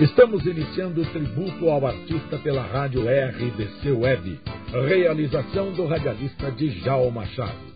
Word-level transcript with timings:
Estamos 0.00 0.46
iniciando 0.46 1.02
o 1.02 1.04
tributo 1.04 1.68
ao 1.68 1.86
artista 1.86 2.38
pela 2.38 2.62
rádio 2.62 3.02
RDC 3.02 3.92
Web, 3.92 4.40
realização 4.88 5.72
do 5.72 5.84
radialista 5.84 6.50
Djalma 6.52 7.26
Chaves. 7.26 7.74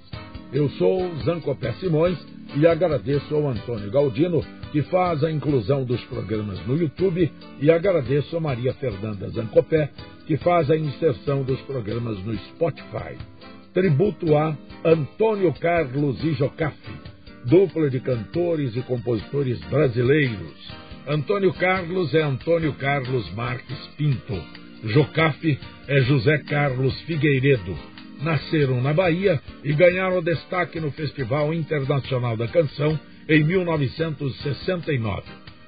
Eu 0.51 0.71
sou 0.71 1.15
Zancopé 1.17 1.75
Simões 1.75 2.17
e 2.57 2.67
agradeço 2.67 3.35
ao 3.35 3.47
Antônio 3.47 3.91
Galdino, 3.91 4.43
que 4.73 4.81
faz 4.85 5.23
a 5.23 5.31
inclusão 5.31 5.85
dos 5.85 6.03
programas 6.05 6.67
no 6.67 6.79
YouTube, 6.79 7.31
e 7.61 7.71
agradeço 7.71 8.35
a 8.39 8.41
Maria 8.41 8.73
Fernanda 8.73 9.29
Zancopé, 9.29 9.91
que 10.27 10.39
faz 10.39 10.71
a 10.71 10.79
inserção 10.79 11.43
dos 11.43 11.61
programas 11.61 12.19
no 12.25 12.35
Spotify. 12.39 13.19
Tributo 13.75 14.35
a 14.35 14.57
Antônio 14.83 15.53
Carlos 15.61 16.25
Ijocafe, 16.25 16.91
dupla 17.45 17.91
de 17.91 18.01
cantores 18.01 18.75
e 18.75 18.81
compositores 18.81 19.61
brasileiros 19.65 20.84
Antônio 21.07 21.53
Carlos 21.53 22.15
é 22.15 22.23
Antônio 22.23 22.73
Carlos 22.75 23.31
Marques 23.35 23.77
Pinto. 23.99 24.43
Jocafe 24.85 25.59
é 25.87 26.01
José 26.01 26.39
Carlos 26.39 26.99
Figueiredo. 27.03 27.77
Nasceram 28.23 28.81
na 28.81 28.95
Bahia 28.95 29.39
e 29.63 29.75
ganharam 29.75 30.23
destaque 30.23 30.81
no 30.81 30.91
Festival 30.93 31.53
Internacional 31.53 32.39
da 32.39 32.49
Canção 32.49 32.99
em 33.29 33.45
1969. 33.45 35.23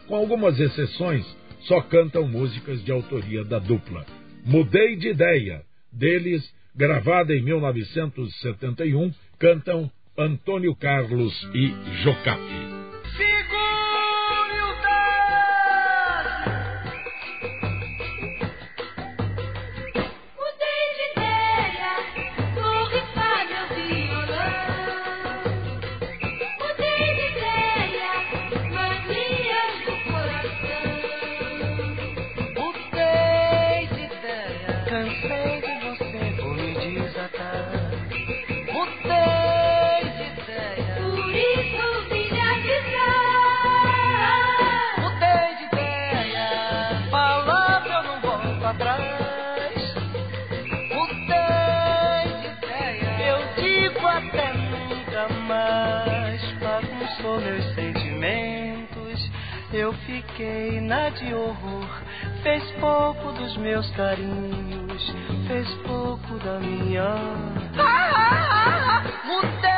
Com 0.07 0.15
algumas 0.15 0.59
exceções, 0.59 1.27
só 1.61 1.83
cantam 1.83 2.27
músicas 2.27 2.83
de 2.83 2.91
autoria 2.91 3.45
da 3.45 3.59
dupla. 3.59 4.07
Mudei 4.43 4.97
de 4.97 5.09
ideia. 5.09 5.61
Deles, 5.93 6.43
gravada 6.75 7.35
em 7.35 7.43
1971, 7.43 9.13
cantam 9.39 9.91
Antônio 10.17 10.75
Carlos 10.75 11.35
e 11.53 11.75
Jocafe. 59.87 60.07
fiquei 60.07 60.81
na 60.81 61.09
de 61.11 61.33
horror. 61.33 61.89
Fez 62.43 62.63
pouco 62.81 63.33
dos 63.33 63.57
meus 63.59 63.89
carinhos, 63.91 65.15
fez 65.47 65.69
pouco 65.87 66.39
da 66.39 66.59
minha. 66.59 67.15
Ah, 67.79 68.11
ah, 68.15 69.03
ah, 69.03 69.27
mudei 69.27 69.76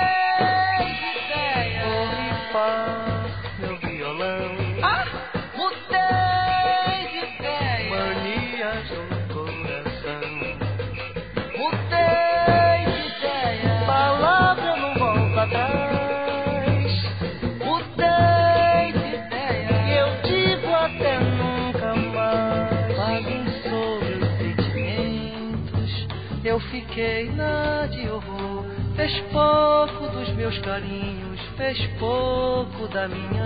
fiquei 26.98 27.30
na 27.30 27.86
de 27.86 28.08
horror. 28.08 28.64
Fez 28.96 29.12
pouco 29.30 30.08
dos 30.08 30.28
meus 30.34 30.58
carinhos, 30.58 31.40
fez 31.56 31.78
pouco 32.00 32.88
da 32.88 33.06
minha 33.06 33.37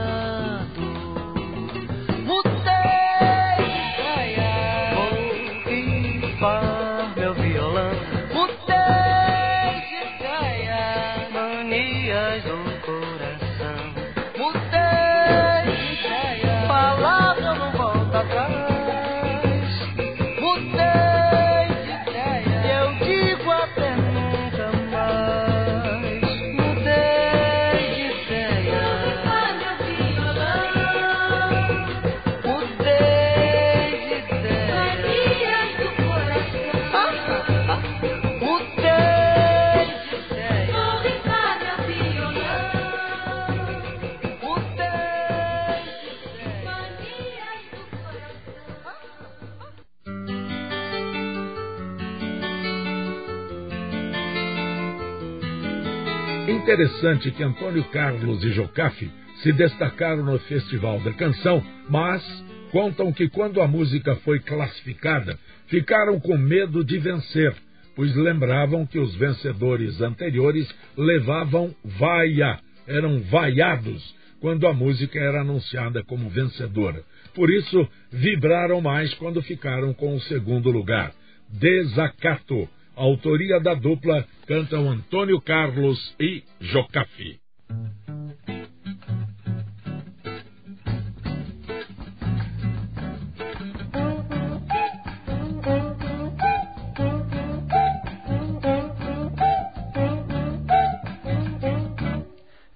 interessante 56.52 57.30
que 57.30 57.42
Antônio 57.42 57.84
Carlos 57.84 58.42
e 58.44 58.50
Jocafe 58.52 59.10
se 59.42 59.52
destacaram 59.52 60.24
no 60.24 60.38
Festival 60.40 61.00
da 61.00 61.12
Canção, 61.12 61.64
mas 61.88 62.22
contam 62.70 63.12
que 63.12 63.28
quando 63.28 63.60
a 63.60 63.68
música 63.68 64.16
foi 64.16 64.38
classificada, 64.40 65.38
ficaram 65.66 66.18
com 66.20 66.36
medo 66.36 66.84
de 66.84 66.98
vencer, 66.98 67.54
pois 67.94 68.14
lembravam 68.14 68.86
que 68.86 68.98
os 68.98 69.14
vencedores 69.16 70.00
anteriores 70.00 70.68
levavam 70.96 71.74
vaia, 71.84 72.58
eram 72.86 73.20
vaiados 73.20 74.14
quando 74.40 74.66
a 74.66 74.72
música 74.72 75.18
era 75.18 75.42
anunciada 75.42 76.02
como 76.02 76.28
vencedora. 76.28 77.02
Por 77.34 77.50
isso, 77.50 77.88
vibraram 78.10 78.80
mais 78.80 79.14
quando 79.14 79.40
ficaram 79.42 79.94
com 79.94 80.14
o 80.14 80.20
segundo 80.22 80.70
lugar. 80.70 81.12
Desacato 81.48 82.68
autoria 82.96 83.60
da 83.60 83.74
dupla 83.74 84.26
cantam 84.46 84.88
Antônio 84.88 85.40
Carlos 85.40 86.14
e 86.20 86.42
Jocafi. 86.60 87.40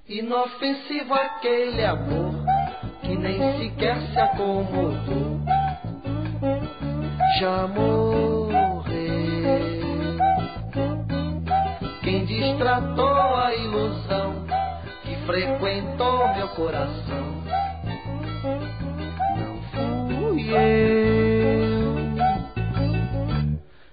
Inofensivo 0.08 1.12
aquele 1.12 1.84
amor 1.84 2.32
que 3.02 3.16
nem 3.16 3.38
sequer 3.58 4.00
se 4.12 4.18
acomodou. 4.18 5.40
Já 7.38 7.66
distratou 12.56 13.36
a 13.36 13.54
ilusão 13.54 14.46
que 15.02 15.14
frequentou 15.26 16.34
meu 16.34 16.48
coração. 16.48 17.42
Não 19.36 20.30
fui 20.30 20.48
eu. 20.50 21.86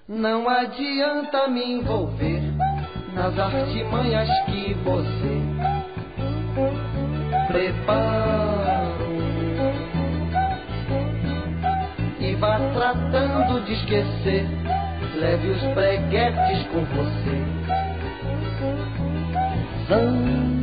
Não 0.08 0.48
adianta 0.48 1.46
me 1.48 1.72
envolver 1.72 2.40
nas 3.12 3.38
artimanhas 3.38 4.30
que 4.46 4.72
você 4.82 5.42
preparou. 7.48 8.24
E 12.18 12.34
vá 12.36 12.58
tratando 12.72 13.62
de 13.66 13.74
esquecer, 13.74 14.48
leve 15.16 15.50
os 15.50 15.62
preguetes 15.74 16.66
com 16.68 16.82
você 16.86 17.63
the 19.88 20.53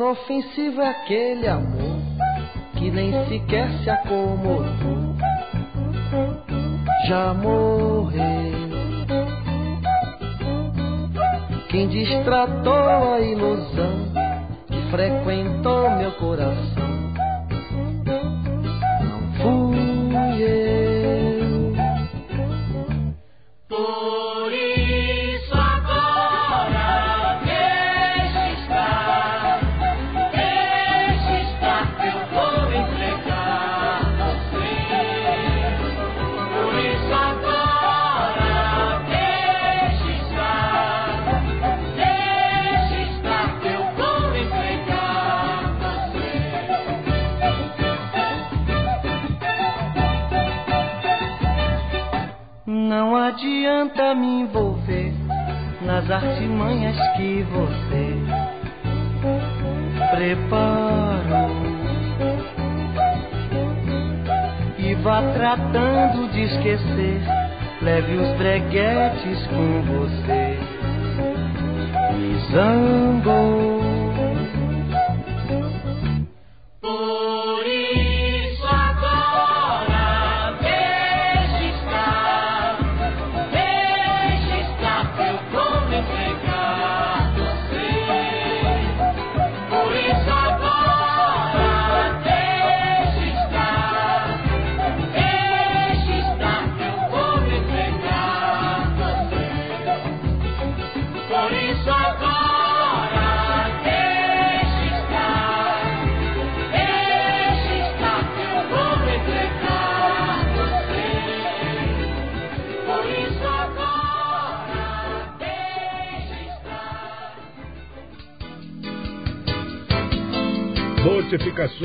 ofensivo 0.00 0.80
é 0.80 0.88
aquele 0.88 1.48
amor 1.48 1.98
que 2.76 2.90
nem 2.90 3.12
sequer 3.26 3.68
se 3.82 3.90
acomodou. 3.90 5.16
Já 7.08 7.34
morreu. 7.34 8.18
Quem 11.68 11.88
distratou 11.88 12.72
a 12.72 13.20
ilusão 13.20 14.12
que 14.66 14.90
frequentou 14.90 15.90
meu 15.96 16.12
coração 16.12 16.67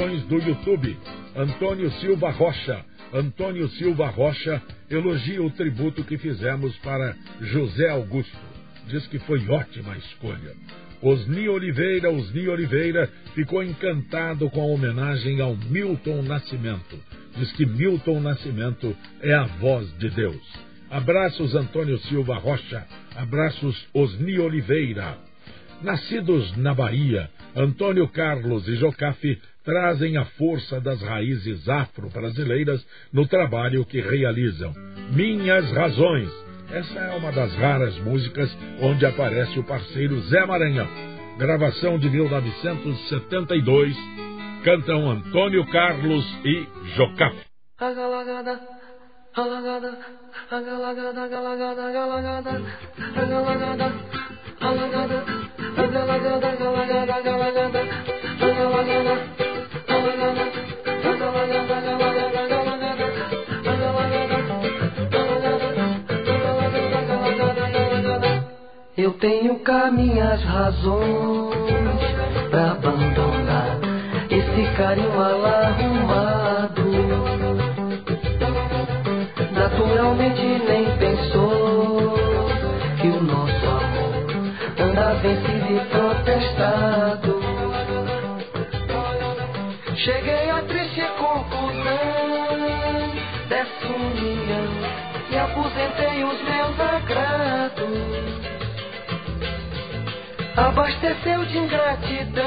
Do 0.04 0.36
YouTube. 0.38 0.98
Antônio 1.34 1.90
Silva 2.02 2.30
Rocha. 2.30 2.84
Antônio 3.14 3.70
Silva 3.70 4.10
Rocha 4.10 4.62
elogia 4.90 5.42
o 5.42 5.50
tributo 5.50 6.04
que 6.04 6.18
fizemos 6.18 6.76
para 6.80 7.16
José 7.40 7.88
Augusto. 7.90 8.38
Diz 8.88 9.08
que 9.08 9.18
foi 9.20 9.48
ótima 9.48 9.96
escolha. 9.96 10.56
Osni 11.02 11.48
Oliveira, 11.48 12.10
Osni 12.10 12.50
Oliveira 12.50 13.10
ficou 13.34 13.64
encantado 13.64 14.50
com 14.50 14.62
a 14.62 14.66
homenagem 14.66 15.40
ao 15.40 15.56
Milton 15.56 16.22
Nascimento. 16.24 17.00
Diz 17.38 17.54
que 17.54 17.66
Milton 17.66 18.20
Nascimento 18.20 18.94
é 19.22 19.34
a 19.34 19.46
voz 19.46 19.90
de 20.00 20.10
Deus. 20.10 20.44
Abraços 20.92 21.56
Antônio 21.56 21.98
Silva 22.00 22.38
Rocha. 22.38 22.86
Abraços 23.16 23.88
Osni 23.94 24.38
Oliveira. 24.38 25.18
Nascidos 25.82 26.56
na 26.58 26.74
Bahia, 26.74 27.30
Antônio 27.56 28.08
Carlos 28.10 28.68
e 28.68 28.76
Jocafe 28.76 29.40
trazem 29.64 30.18
a 30.18 30.26
força 30.26 30.82
das 30.82 31.02
raízes 31.02 31.68
afro-brasileiras 31.68 32.86
no 33.12 33.28
trabalho 33.28 33.84
que 33.86 34.00
realizam. 34.02 34.72
Minhas 35.12 35.72
Razões. 35.72 36.30
Essa 36.72 37.00
é 37.00 37.16
uma 37.16 37.32
das 37.32 37.56
raras 37.56 37.98
músicas 38.00 38.56
onde 38.82 39.06
aparece 39.06 39.58
o 39.60 39.64
parceiro 39.64 40.20
Zé 40.22 40.44
Maranhão. 40.46 40.88
Gravação 41.38 42.00
de 42.00 42.10
1972. 42.10 43.96
Cantam 44.64 45.10
Antônio 45.10 45.66
Carlos 45.68 46.26
e 46.46 46.66
Jocafe. 46.96 47.42
Agalagada, 47.78 48.62
agalagada, 49.36 49.98
agalagada, 50.50 51.10
agalagada, 51.10 51.88
agalagada, 51.88 52.62
agalagada, 57.18 57.80
agalagada. 58.40 59.53
Eu 68.96 69.12
tenho 69.14 69.60
cá 69.60 69.92
minhas 69.92 70.42
razões 70.44 72.00
pra 72.50 72.72
abandonar 72.72 73.80
esse 74.30 74.76
carinho 74.78 75.10
mal 75.16 75.46
arrumado. 75.46 76.84
Naturalmente 79.52 80.42
nem 80.42 80.86
pensou 80.98 82.14
que 83.02 83.08
o 83.08 83.24
nosso 83.24 83.66
amor 83.66 84.14
anda 84.80 85.14
vencido 85.16 85.76
e 85.76 85.80
protestado. 85.90 87.33
Cheguei 90.04 90.50
a 90.50 90.62
triste 90.64 91.02
conclusão. 91.18 91.94
Dessa 93.48 93.88
união 93.88 94.68
e 95.32 95.38
aposentei 95.38 96.26
os 96.26 96.42
meus 96.42 96.78
agrados. 96.78 97.84
Abasteceu 100.58 101.46
de 101.46 101.58
ingratidão. 101.58 102.44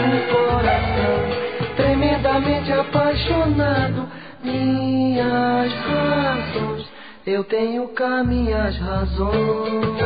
Um 0.00 0.32
coração 0.32 1.76
tremendamente 1.76 2.72
apaixonado. 2.72 4.08
Minhas 4.42 5.70
razões, 5.70 6.88
eu 7.26 7.44
tenho 7.44 7.86
cá 7.88 8.24
minhas 8.24 8.74
razões. 8.78 10.00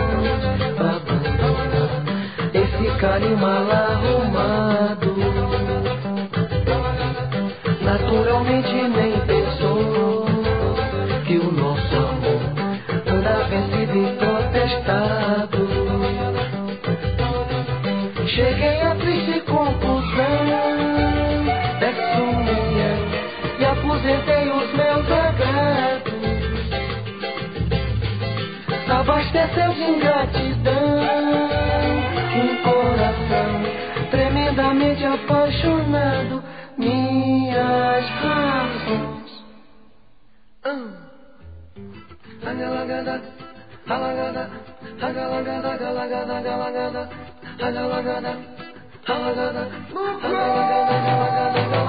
Esse 2.52 2.98
carinho 2.98 3.38
mal 3.38 3.70
arrumado. 3.70 5.03
Naturalmente 7.94 8.74
nem 8.74 9.12
pensou 9.20 10.26
que 11.24 11.38
o 11.38 11.52
nosso 11.52 11.94
amor 11.94 12.42
anda 13.06 13.44
vencido 13.44 13.96
e 13.96 14.16
protestado. 14.16 15.68
Cheguei 18.26 18.82
à 18.82 18.96
triste 18.96 19.40
conclusão 19.42 20.44
dessa 21.78 22.20
união 22.20 22.98
e 23.60 23.64
aposentei 23.64 24.50
os 24.50 24.72
meus 24.74 25.06
agrados. 25.12 26.14
Abasteceu 28.90 29.72
de 29.72 29.82
ingratidão 29.82 30.98
um 32.42 32.56
coração 32.64 34.10
tremendamente 34.10 35.04
apaixonado. 35.04 36.33
halagana 43.88 44.42
hagalagana 45.02 45.70
galagana 45.82 46.36
galagana 46.46 47.02
hagalagana 47.62 48.32
halagana 49.08 49.62
hagalagana 50.22 50.96
galagana 51.06 51.83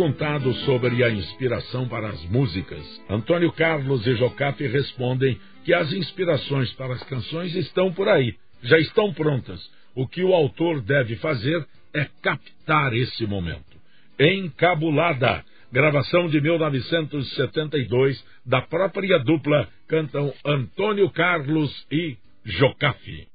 perguntado 0.00 0.54
sobre 0.64 1.04
a 1.04 1.10
inspiração 1.10 1.86
para 1.86 2.08
as 2.08 2.24
músicas, 2.24 2.82
Antônio 3.06 3.52
Carlos 3.52 4.06
e 4.06 4.16
Jocafe 4.16 4.66
respondem 4.66 5.38
que 5.62 5.74
as 5.74 5.92
inspirações 5.92 6.72
para 6.72 6.94
as 6.94 7.02
canções 7.02 7.54
estão 7.54 7.92
por 7.92 8.08
aí, 8.08 8.34
já 8.62 8.78
estão 8.78 9.12
prontas. 9.12 9.60
O 9.94 10.08
que 10.08 10.24
o 10.24 10.32
autor 10.32 10.80
deve 10.80 11.16
fazer 11.16 11.66
é 11.92 12.06
captar 12.22 12.94
esse 12.94 13.26
momento. 13.26 13.78
Encabulada, 14.18 15.44
gravação 15.70 16.30
de 16.30 16.40
1972, 16.40 18.24
da 18.46 18.62
própria 18.62 19.18
dupla, 19.18 19.68
cantam 19.86 20.32
Antônio 20.42 21.10
Carlos 21.10 21.86
e 21.92 22.16
Jocafe. 22.42 23.29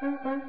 Thank 0.00 0.24
you. 0.24 0.40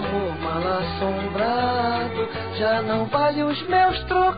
Amor 0.00 0.38
mal 0.40 0.62
assombrado. 0.78 2.28
Já 2.58 2.82
não 2.82 3.06
vale 3.06 3.42
os 3.42 3.62
meus 3.68 3.98
trocados. 4.04 4.29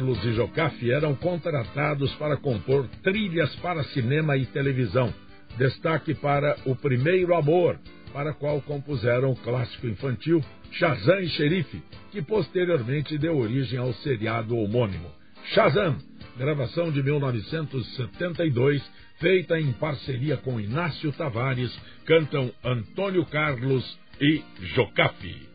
Carlos 0.00 0.24
e 0.24 0.32
Jocafe 0.32 0.90
eram 0.90 1.14
contratados 1.14 2.10
para 2.14 2.38
compor 2.38 2.88
trilhas 3.02 3.54
para 3.56 3.84
cinema 3.84 4.34
e 4.34 4.46
televisão. 4.46 5.12
Destaque 5.58 6.14
para 6.14 6.56
O 6.64 6.74
Primeiro 6.74 7.34
Amor, 7.34 7.78
para 8.10 8.32
qual 8.32 8.62
compuseram 8.62 9.32
o 9.32 9.36
clássico 9.36 9.86
infantil 9.86 10.42
Shazam 10.72 11.20
e 11.20 11.28
Xerife, 11.28 11.82
que 12.10 12.22
posteriormente 12.22 13.18
deu 13.18 13.36
origem 13.36 13.78
ao 13.78 13.92
seriado 13.92 14.56
homônimo. 14.56 15.10
Shazam, 15.52 15.98
gravação 16.38 16.90
de 16.90 17.02
1972, 17.02 18.82
feita 19.18 19.60
em 19.60 19.70
parceria 19.72 20.38
com 20.38 20.58
Inácio 20.58 21.12
Tavares, 21.12 21.78
cantam 22.06 22.50
Antônio 22.64 23.26
Carlos 23.26 23.98
e 24.18 24.42
Jocafe. 24.74 25.49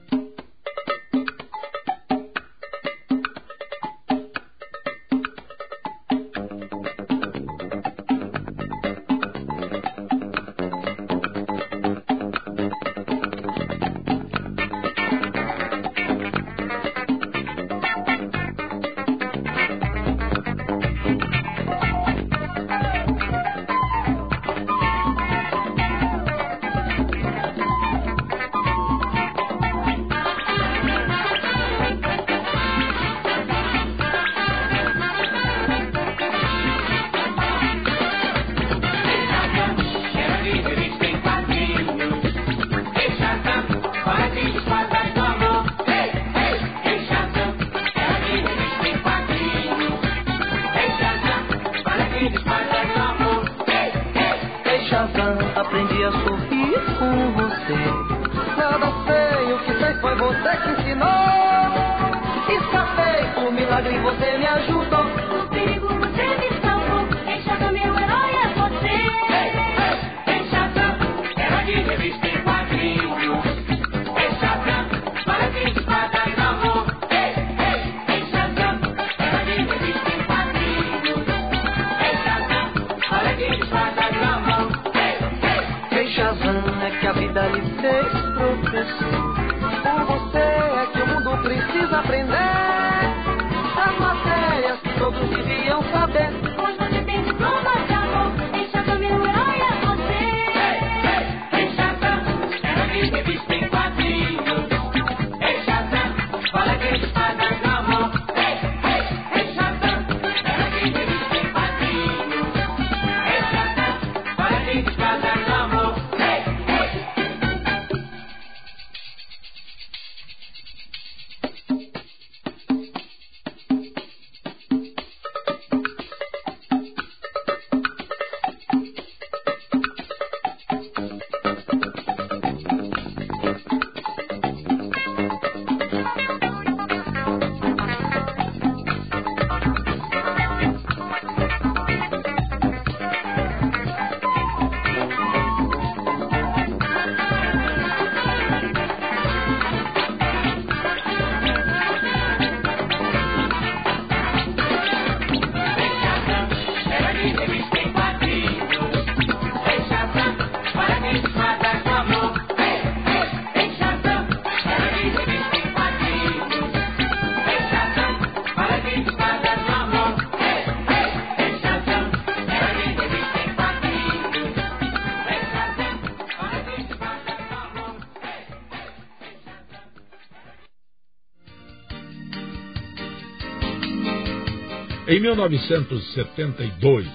1972, 185.25 187.07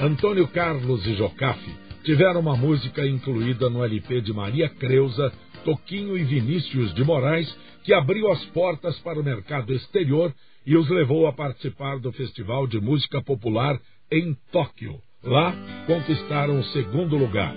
Antônio 0.00 0.48
Carlos 0.48 1.06
e 1.06 1.14
Jocafe 1.14 1.70
tiveram 2.02 2.40
uma 2.40 2.56
música 2.56 3.06
incluída 3.06 3.70
no 3.70 3.84
LP 3.84 4.22
de 4.22 4.32
Maria 4.32 4.68
Creuza, 4.68 5.32
Toquinho 5.64 6.18
e 6.18 6.24
Vinícius 6.24 6.92
de 6.94 7.04
Moraes, 7.04 7.48
que 7.84 7.94
abriu 7.94 8.28
as 8.32 8.44
portas 8.46 8.98
para 8.98 9.20
o 9.20 9.22
mercado 9.22 9.72
exterior 9.72 10.34
e 10.66 10.76
os 10.76 10.88
levou 10.90 11.28
a 11.28 11.32
participar 11.32 12.00
do 12.00 12.10
Festival 12.10 12.66
de 12.66 12.80
Música 12.80 13.22
Popular 13.22 13.80
em 14.10 14.36
Tóquio. 14.50 14.98
Lá, 15.22 15.54
conquistaram 15.86 16.58
o 16.58 16.64
segundo 16.64 17.16
lugar. 17.16 17.54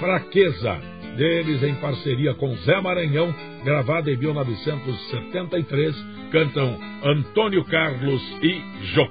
Fraqueza, 0.00 0.76
deles 1.16 1.62
em 1.62 1.74
parceria 1.76 2.34
com 2.34 2.54
Zé 2.58 2.80
Maranhão, 2.80 3.34
gravada 3.64 4.10
em 4.10 4.16
1973, 4.16 5.96
cantam 6.30 6.78
Antônio 7.02 7.64
Carlos 7.64 8.22
e 8.42 8.62
Jô. 8.94 9.08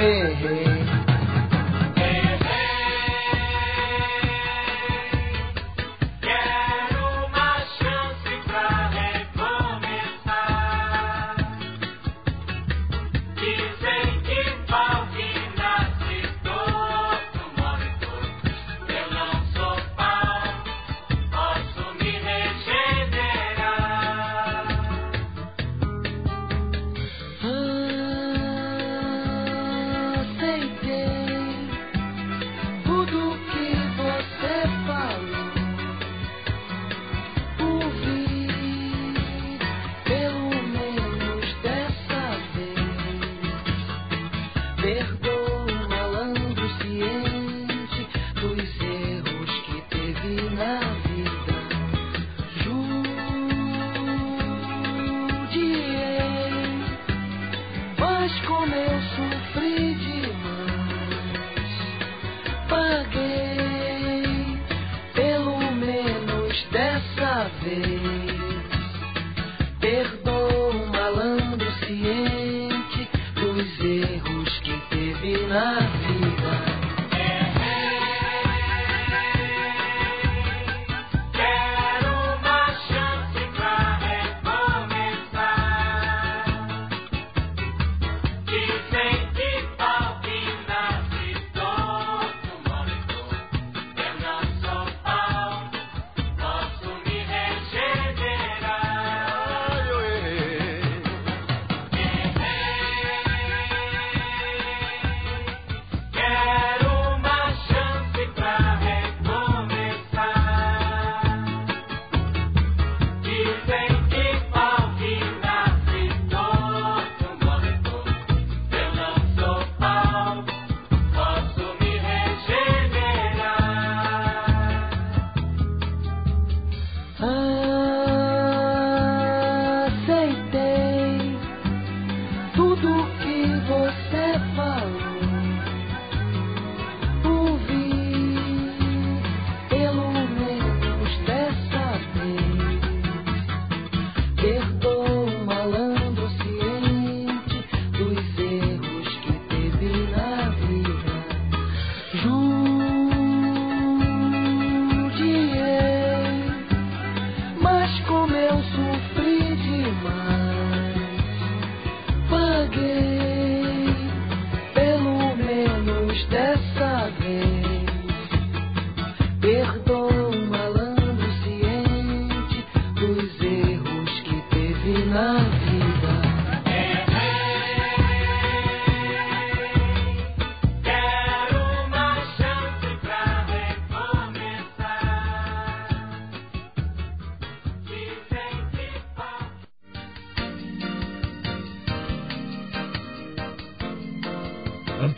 eu 0.00 0.26
errei. 0.26 0.57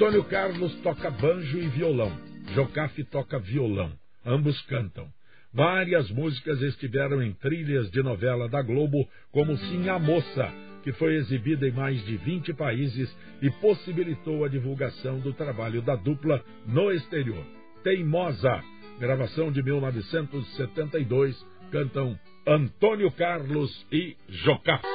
Antônio 0.00 0.24
Carlos 0.24 0.74
toca 0.76 1.10
banjo 1.10 1.58
e 1.58 1.68
violão. 1.68 2.10
Jocafe 2.54 3.04
toca 3.04 3.38
violão. 3.38 3.92
Ambos 4.24 4.58
cantam. 4.62 5.06
Várias 5.52 6.10
músicas 6.10 6.62
estiveram 6.62 7.22
em 7.22 7.34
trilhas 7.34 7.90
de 7.90 8.02
novela 8.02 8.48
da 8.48 8.62
Globo, 8.62 9.06
como 9.30 9.54
Sim 9.58 9.90
a 9.90 9.98
Moça, 9.98 10.50
que 10.82 10.90
foi 10.94 11.16
exibida 11.16 11.68
em 11.68 11.72
mais 11.72 12.02
de 12.06 12.16
20 12.16 12.54
países 12.54 13.14
e 13.42 13.50
possibilitou 13.60 14.42
a 14.42 14.48
divulgação 14.48 15.20
do 15.20 15.34
trabalho 15.34 15.82
da 15.82 15.96
dupla 15.96 16.42
no 16.66 16.90
exterior. 16.90 17.44
Teimosa, 17.84 18.58
gravação 18.98 19.52
de 19.52 19.62
1972, 19.62 21.46
cantam 21.70 22.18
Antônio 22.46 23.12
Carlos 23.12 23.86
e 23.92 24.16
Jocafe. 24.30 24.86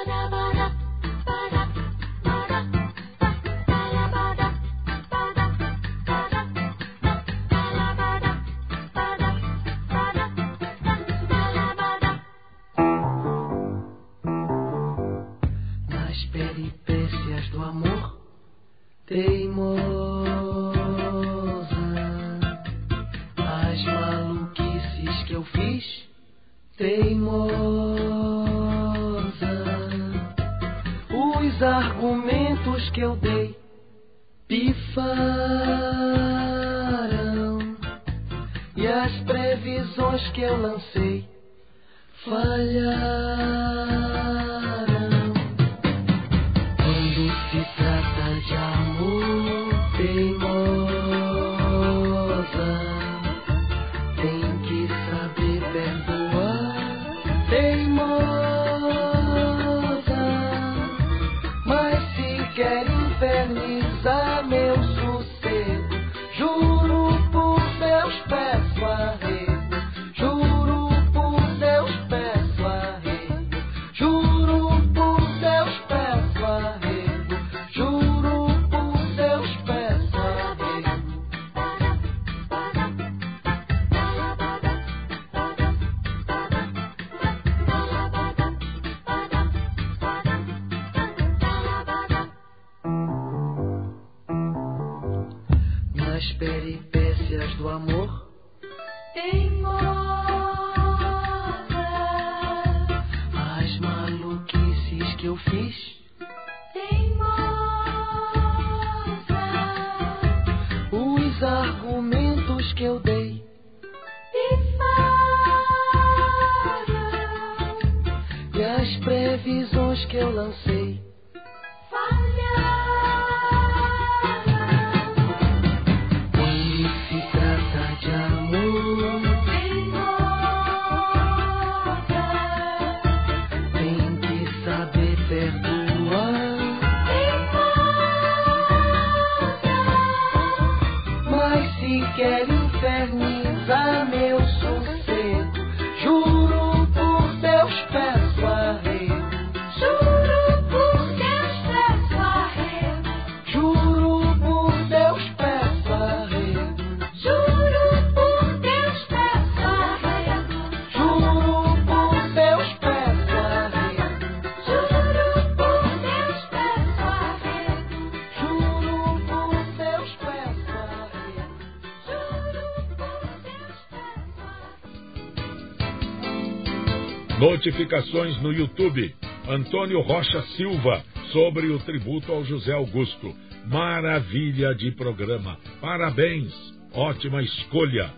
Notificações 177.38 178.40
no 178.40 178.50
YouTube. 178.50 179.14
Antônio 179.46 180.00
Rocha 180.00 180.40
Silva 180.56 181.04
sobre 181.32 181.66
o 181.66 181.78
tributo 181.80 182.32
ao 182.32 182.42
José 182.46 182.72
Augusto. 182.72 183.36
Maravilha 183.66 184.74
de 184.74 184.90
programa. 184.92 185.58
Parabéns. 185.78 186.50
Ótima 186.94 187.42
escolha. 187.42 188.10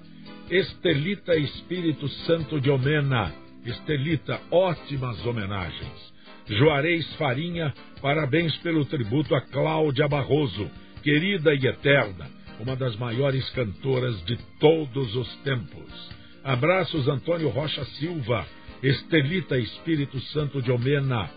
Estelita 0.48 1.34
Espírito 1.34 2.08
Santo 2.26 2.60
de 2.60 2.70
Omena. 2.70 3.34
Estelita, 3.64 4.40
ótimas 4.52 5.26
homenagens. 5.26 6.14
Juarez 6.46 7.12
Farinha, 7.16 7.74
parabéns 8.00 8.56
pelo 8.58 8.84
tributo 8.84 9.34
a 9.34 9.40
Cláudia 9.40 10.06
Barroso, 10.06 10.70
querida 11.02 11.52
e 11.54 11.66
eterna, 11.66 12.30
uma 12.60 12.76
das 12.76 12.94
maiores 12.96 13.50
cantoras 13.50 14.24
de 14.24 14.38
todos 14.60 15.16
os 15.16 15.36
tempos. 15.38 16.16
Abraços 16.44 17.08
Antônio 17.08 17.48
Rocha 17.48 17.84
Silva, 17.98 18.46
Estelita 18.82 19.58
Espírito 19.58 20.20
Santo 20.32 20.62
de 20.62 20.70
Omena, 20.70 21.28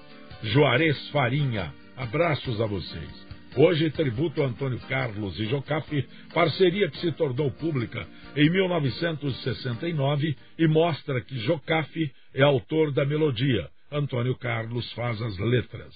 Juarez 0.44 1.10
Farinha. 1.10 1.74
Abraços 1.98 2.62
a 2.62 2.68
vocês. 2.68 3.28
Hoje, 3.58 3.90
tributo 3.90 4.44
a 4.44 4.46
Antônio 4.46 4.80
Carlos 4.88 5.38
e 5.40 5.46
Jocafe, 5.46 6.08
parceria 6.34 6.90
que 6.90 7.00
se 7.00 7.12
tornou 7.12 7.52
pública 7.52 8.08
em 8.36 8.50
1969 8.50 10.38
e 10.58 10.68
mostra 10.68 11.20
que 11.20 11.38
Jocafe 11.40 12.12
é 12.34 12.44
autor 12.44 12.92
da 12.92 13.06
melodia. 13.06 13.70
Antônio 13.92 14.36
Carlos 14.38 14.90
faz 14.94 15.22
as 15.22 15.38
letras. 15.40 15.94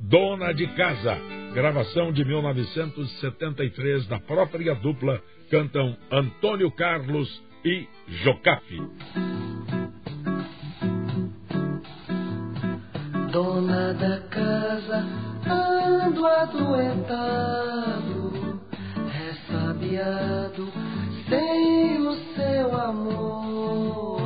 Dona 0.00 0.52
de 0.52 0.66
Casa, 0.74 1.16
gravação 1.54 2.12
de 2.12 2.24
1973 2.24 4.06
da 4.06 4.18
própria 4.20 4.74
dupla, 4.74 5.22
cantam 5.48 5.96
Antônio 6.10 6.70
Carlos 6.72 7.42
e 7.64 7.86
Jocafe. 8.22 8.78
Dona 13.30 13.92
da 13.92 14.20
casa, 14.30 15.04
ando 15.46 16.26
adoentado, 16.26 17.02
ressabiado, 19.06 20.72
sem 21.28 22.06
o 22.06 22.14
seu 22.34 22.74
amor. 22.80 24.18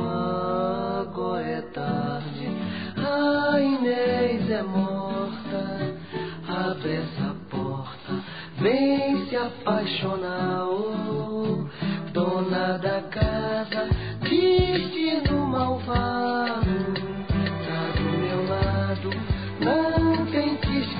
Agora 1.01 1.45
é 1.45 1.61
tarde, 1.73 2.47
a 2.95 3.59
Inês 3.59 4.49
é 4.49 4.63
morta. 4.63 5.97
Abre 6.47 6.95
essa 6.95 7.35
porta, 7.49 8.23
vem 8.61 9.25
se 9.27 9.35
apaixonar. 9.35 10.65
Oh, 10.69 11.67
dona 12.13 12.77
da 12.77 13.01
casa, 13.01 13.89
destino 14.21 15.45
malvado 15.47 16.62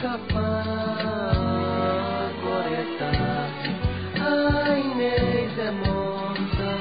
escapar, 0.03 1.31
agora 2.27 2.69
é 2.69 2.85
tarde. 2.99 3.69
A 4.19 4.77
Inês 4.77 5.57
é 5.57 5.71
morta, 5.71 6.71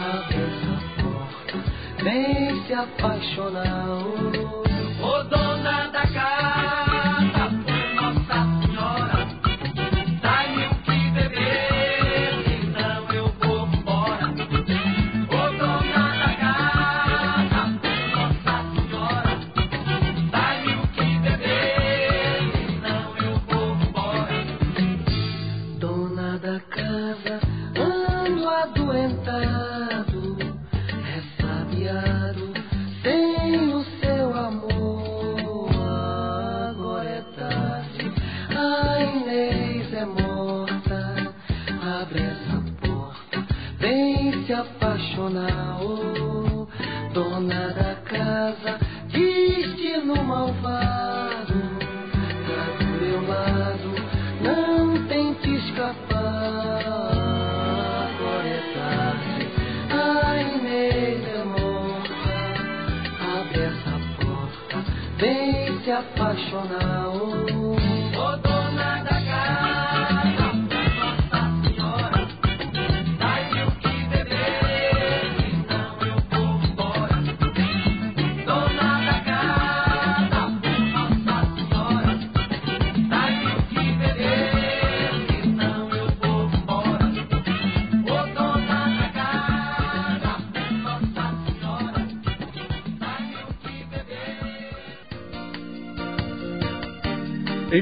abre 0.00 0.38
a 0.38 1.02
porta, 1.02 1.58
é 1.98 2.02
vem 2.02 2.66
se 2.66 2.72
apaixonar. 2.72 4.37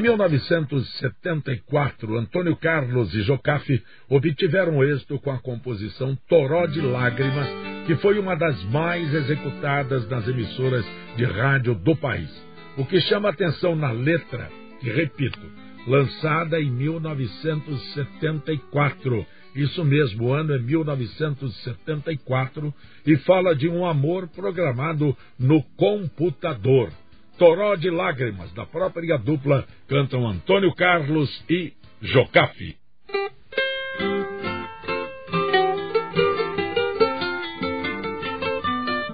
1974, 0.06 2.16
Antônio 2.16 2.56
Carlos 2.56 3.12
e 3.12 3.22
Jocafe 3.22 3.82
obtiveram 4.08 4.84
êxito 4.84 5.18
com 5.18 5.32
a 5.32 5.38
composição 5.38 6.16
Toró 6.28 6.64
de 6.66 6.80
Lágrimas, 6.80 7.48
que 7.86 7.96
foi 7.96 8.20
uma 8.20 8.36
das 8.36 8.62
mais 8.64 9.12
executadas 9.12 10.08
nas 10.08 10.28
emissoras 10.28 10.86
de 11.16 11.24
rádio 11.24 11.74
do 11.74 11.96
país. 11.96 12.30
O 12.76 12.86
que 12.86 13.00
chama 13.00 13.30
atenção 13.30 13.74
na 13.74 13.90
letra, 13.90 14.48
que 14.78 14.88
repito, 14.88 15.40
lançada 15.88 16.60
em 16.60 16.70
1974, 16.70 19.26
isso 19.56 19.84
mesmo, 19.84 20.26
o 20.26 20.32
ano 20.32 20.54
é 20.54 20.58
1974, 20.60 22.72
e 23.04 23.16
fala 23.18 23.56
de 23.56 23.68
um 23.68 23.84
amor 23.84 24.28
programado 24.28 25.16
no 25.36 25.60
computador. 25.76 26.92
Toró 27.38 27.76
de 27.76 27.90
Lágrimas, 27.90 28.50
da 28.54 28.64
própria 28.64 29.18
dupla, 29.18 29.66
cantam 29.86 30.26
Antônio 30.26 30.74
Carlos 30.74 31.28
e 31.50 31.74
Jocafe. 32.00 32.76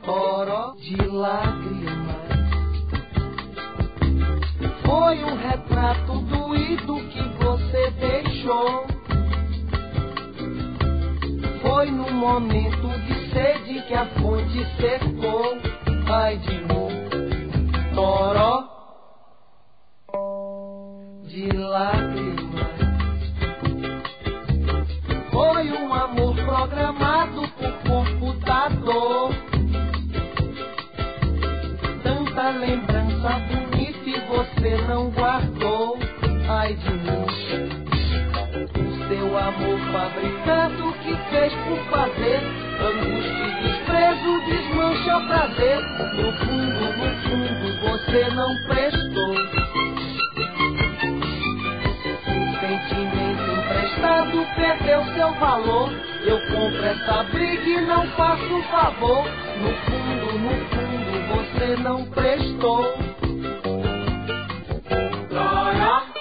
Toró 0.05 0.75
de 0.77 0.97
lágrimas. 1.09 2.23
Foi 4.85 5.25
um 5.25 5.37
retrato 5.37 6.21
doído 6.21 7.01
que 7.09 7.45
você 7.45 7.91
deixou. 7.91 8.87
Foi 11.61 11.91
num 11.91 12.13
momento 12.13 12.89
de 13.05 13.31
sede 13.33 13.83
que 13.89 13.95
a 13.95 14.07
fonte 14.21 14.65
secou. 14.77 15.57
Ai 16.07 16.37
de 16.39 16.55
mim, 16.57 16.92
toró 17.95 18.69
de 21.25 21.51
lágrimas. 21.53 22.73
Foi 25.31 25.73
um 25.73 25.95
amor 25.95 26.35
programado 26.35 27.43
por 27.59 27.73
computador. 27.89 29.35
Tanta 32.03 32.51
lembrança 32.51 33.31
bonita 33.49 34.11
e 34.11 34.21
você 34.29 34.77
não 34.89 35.11
guardou. 35.11 35.99
Ai 36.49 36.75
de 36.75 36.93
mim. 36.93 37.23
O 38.75 39.09
seu 39.09 39.39
amor 39.39 39.79
fabricado 39.93 40.93
que 41.03 41.17
fez 41.31 41.53
por 41.65 41.79
fazer. 41.91 42.43
Angústia 42.83 43.72
e 44.23 44.41
desprezo 44.41 44.41
desmancha 44.47 45.17
o 45.17 45.27
prazer. 45.27 45.81
No 46.15 46.33
fundo, 46.33 46.81
no 46.97 47.09
fundo, 47.23 47.67
você 47.81 48.29
não 48.31 48.55
prestou. 48.69 49.33
O 52.29 52.61
sentimento 52.61 53.47
emprestado 53.51 54.47
perdeu 54.55 55.05
seu 55.15 55.33
valor. 55.35 55.91
Eu 56.25 56.39
compro 56.53 56.85
essa 56.85 57.25
briga 57.25 57.69
e 57.69 57.81
não 57.87 58.07
faço 58.13 58.63
favor. 58.71 59.25
No 59.61 59.73
fundo, 59.85 60.39
no 60.39 60.55
fundo, 60.71 61.13
você 61.35 61.77
não 61.83 62.05
prestou. 62.07 62.95
Toró 65.29 66.12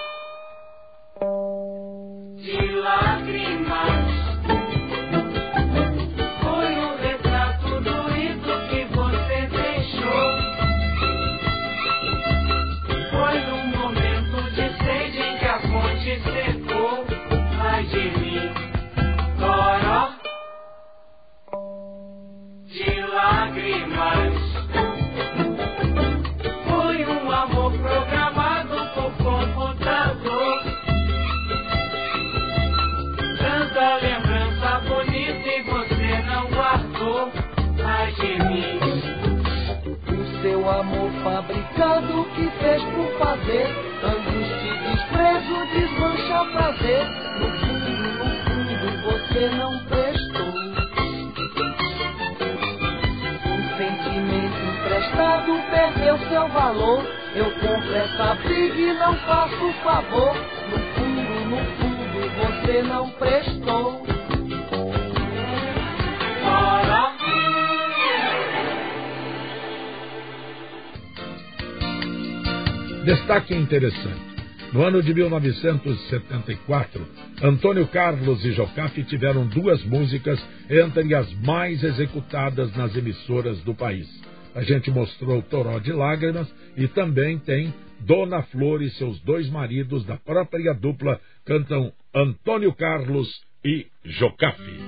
Destaque 73.51 73.55
interessante. 73.55 74.31
No 74.71 74.83
ano 74.83 75.03
de 75.03 75.13
1974, 75.13 77.05
Antônio 77.43 77.85
Carlos 77.87 78.45
e 78.45 78.53
Jocafe 78.53 79.03
tiveram 79.03 79.45
duas 79.45 79.83
músicas 79.83 80.41
entre 80.69 81.13
as 81.13 81.29
mais 81.41 81.83
executadas 81.83 82.73
nas 82.75 82.95
emissoras 82.95 83.59
do 83.63 83.75
país. 83.75 84.07
A 84.55 84.63
gente 84.63 84.89
mostrou 84.89 85.41
Toró 85.41 85.77
de 85.79 85.91
Lágrimas 85.91 86.47
e 86.77 86.87
também 86.87 87.37
tem 87.39 87.73
Dona 87.99 88.41
Flor 88.43 88.81
e 88.81 88.89
seus 88.91 89.19
dois 89.21 89.49
maridos 89.49 90.05
da 90.05 90.15
própria 90.15 90.73
dupla 90.73 91.19
cantam 91.45 91.91
Antônio 92.15 92.73
Carlos 92.73 93.27
e 93.65 93.87
Jocafe. 94.05 94.79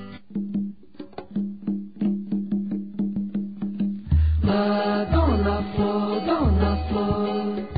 Ah, 4.48 5.06
Dona 5.12 5.64
Flor, 5.76 6.22
Dona 6.26 6.78
Flor, 6.88 7.73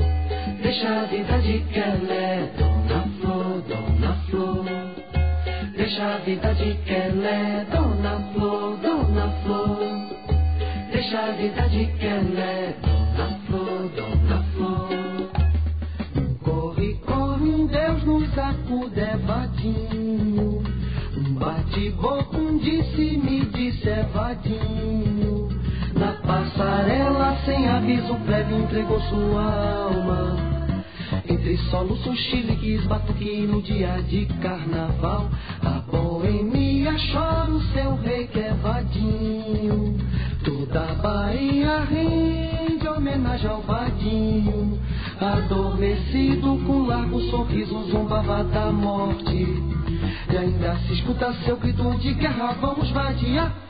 deixa 0.76 1.00
a 1.00 1.04
vida 1.04 1.38
de 1.38 1.58
quelé, 1.72 2.50
Dona 2.58 3.08
Flor, 3.18 3.62
Dona 3.66 4.12
Flor. 4.28 4.64
Deixa 5.74 6.14
a 6.14 6.18
vida 6.18 6.52
de 6.52 6.74
quelé, 6.84 7.66
Dona 7.72 8.20
Flor, 8.34 8.76
Dona 8.82 9.28
Flor. 9.42 9.78
Deixa 10.92 11.18
a 11.18 11.32
vida 11.32 11.66
de 11.70 11.86
quelé, 11.98 12.74
Dona 12.82 13.38
Flor, 13.46 13.90
Dona 13.96 14.44
Flor. 14.52 14.88
Corre, 16.42 16.94
corre, 17.06 17.48
um 17.48 17.66
Deus 17.66 18.04
nos 18.04 18.38
acuda, 18.38 19.00
é 19.00 19.16
vadinho. 19.16 20.62
Bate-boca, 21.38 22.36
um 22.36 22.58
disse-me, 22.58 23.46
disse, 23.46 23.88
é 23.88 24.02
vadinho. 24.12 25.48
Na 25.94 26.12
passarela, 26.20 27.34
sem 27.46 27.66
aviso 27.66 28.14
prévio, 28.26 28.58
entregou 28.58 29.00
sua 29.00 29.42
alma. 29.42 30.55
Entre 31.46 31.58
soluços, 31.70 32.18
chiliques, 32.18 32.84
batuque 32.86 33.46
no 33.46 33.62
dia 33.62 34.02
de 34.02 34.26
carnaval. 34.42 35.30
A 35.62 35.78
boemia 35.88 36.96
chora 37.12 37.52
o 37.52 37.62
seu 37.72 37.94
rei 37.94 38.26
que 38.26 38.40
é 38.40 38.52
vadinho. 38.54 39.96
Toda 40.42 40.90
a 40.90 40.94
Bahia 40.94 41.84
rende 41.84 42.88
homenagem 42.88 43.48
ao 43.48 43.62
vadinho. 43.62 44.76
Adormecido 45.20 46.58
com 46.66 46.84
largo 46.84 47.20
sorriso, 47.30 47.92
zombava 47.92 48.42
da 48.42 48.72
morte. 48.72 49.46
E 50.28 50.36
ainda 50.36 50.74
se 50.78 50.94
escuta 50.94 51.32
seu 51.44 51.56
grito 51.58 51.96
de 51.98 52.12
guerra, 52.14 52.56
vamos 52.60 52.90
vadiar. 52.90 53.65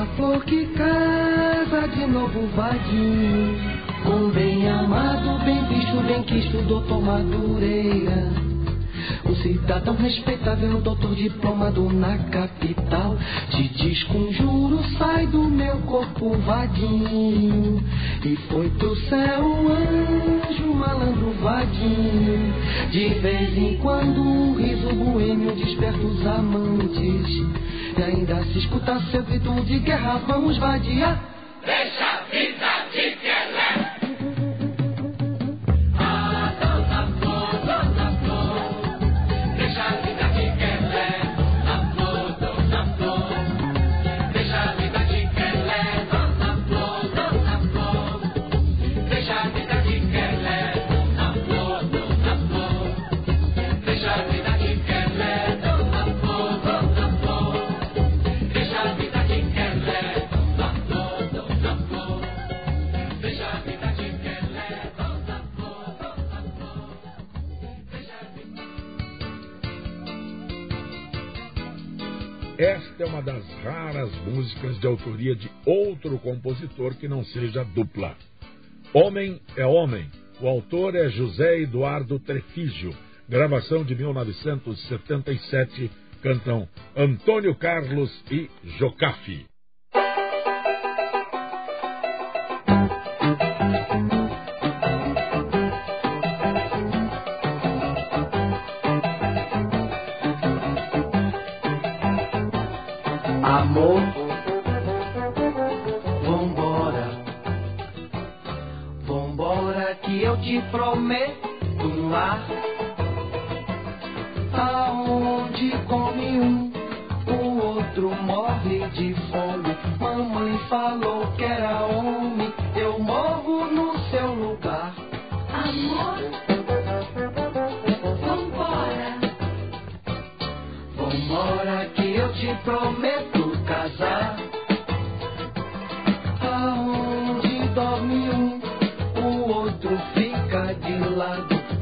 Dona 0.00 0.06
Flor 0.16 0.44
que 0.44 0.66
casa 0.68 1.86
de 1.88 2.06
novo 2.06 2.46
vadinho. 2.56 3.58
Com 4.02 4.30
bem 4.30 4.66
amado, 4.66 5.44
bem 5.44 5.62
visto, 5.66 6.00
bem 6.06 6.22
quisto, 6.22 6.62
doutor 6.62 7.02
Madureira. 7.02 8.39
Cidadão 9.42 9.94
respeitável, 9.94 10.80
doutor 10.80 11.14
diplomado 11.14 11.90
na 11.92 12.18
capital. 12.30 13.16
Te 13.50 13.68
desconjuro, 13.68 14.82
sai 14.98 15.26
do 15.26 15.44
meu 15.44 15.78
corpo 15.78 16.36
vadinho. 16.38 17.82
E 18.24 18.36
foi 18.48 18.68
pro 18.70 18.94
céu 19.08 19.44
anjo, 19.68 20.74
malandro 20.74 21.32
vadinho. 21.40 22.54
De 22.90 23.08
vez 23.20 23.56
em 23.56 23.78
quando 23.78 24.20
um 24.20 24.54
riso 24.56 24.94
boêmio 24.94 25.52
desperta 25.54 25.98
os 25.98 26.26
amantes. 26.26 27.60
E 27.96 28.02
ainda 28.02 28.42
se 28.44 28.58
escuta 28.58 29.00
seu 29.10 29.22
grito 29.22 29.52
de 29.64 29.78
guerra, 29.78 30.20
vamos 30.26 30.58
vadiar. 30.58 31.18
Deixa 31.64 32.04
a 32.04 32.22
vida 32.30 32.69
músicas 74.40 74.80
de 74.80 74.86
autoria 74.86 75.36
de 75.36 75.50
outro 75.66 76.18
compositor 76.18 76.94
que 76.94 77.06
não 77.06 77.22
seja 77.22 77.62
dupla. 77.62 78.16
Homem 78.94 79.38
é 79.54 79.66
Homem. 79.66 80.10
O 80.40 80.48
autor 80.48 80.94
é 80.94 81.10
José 81.10 81.60
Eduardo 81.60 82.18
Trefígio. 82.18 82.96
Gravação 83.28 83.84
de 83.84 83.94
1977. 83.94 85.90
Cantam 86.22 86.66
Antônio 86.96 87.54
Carlos 87.54 88.10
e 88.30 88.48
Jocafi. 88.78 89.49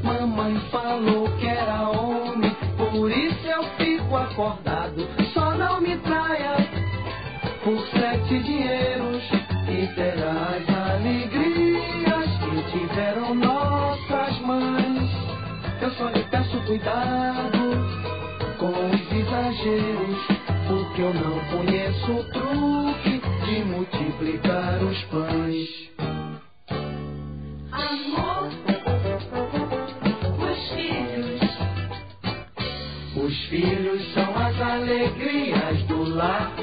Mamãe 0.03 0.59
falou 0.73 1.29
que 1.39 1.47
era 1.47 1.91
homem, 1.91 2.51
por 2.77 3.09
isso 3.09 3.47
eu 3.47 3.63
fico 3.77 4.17
acordado. 4.17 5.07
Só 5.33 5.55
não 5.55 5.81
me 5.81 5.97
traia 5.99 6.57
por 7.63 7.81
sete 7.87 8.41
dinheiros 8.41 9.23
e 9.69 9.87
terás 9.95 10.69
alegrias 10.69 12.29
que 12.41 12.79
tiveram 12.79 13.37
nossas 13.37 14.41
mães. 14.41 15.09
Eu 15.83 15.91
só 15.93 16.09
lhe 16.09 16.25
peço 16.25 16.59
cuidado 16.67 17.59
com 18.59 18.67
os 18.67 19.13
exageros, 19.13 20.19
porque 20.67 21.01
eu 21.01 21.15
não 21.15 21.39
conheço 21.57 22.28
alegrias 36.29 36.58